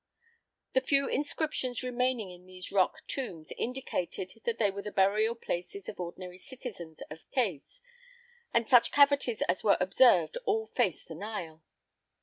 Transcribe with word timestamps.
The 0.73 0.81
few 0.81 1.07
inscriptions 1.07 1.83
remaining 1.83 2.31
in 2.31 2.47
these 2.47 2.71
rock 2.71 3.03
tombs 3.05 3.51
indicated 3.55 4.33
that 4.45 4.57
they 4.57 4.71
were 4.71 4.81
the 4.81 4.91
burial 4.91 5.35
places 5.35 5.87
of 5.87 5.99
ordinary 5.99 6.39
citizens 6.39 7.03
of 7.11 7.23
Qes, 7.29 7.81
and 8.51 8.67
such 8.67 8.89
cavities 8.89 9.43
as 9.43 9.63
were 9.63 9.77
observed 9.79 10.39
all 10.45 10.65
faced 10.65 11.07
the 11.07 11.13
Nile. 11.13 11.61